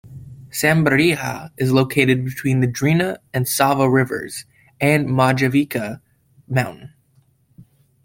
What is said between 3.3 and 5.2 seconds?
and Sava rivers and